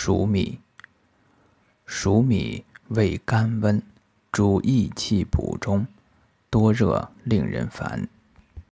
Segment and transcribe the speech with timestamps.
[0.00, 0.60] 熟米
[1.84, 3.82] 熟米味甘温，
[4.30, 5.88] 主益气补中，
[6.48, 8.08] 多热令人烦。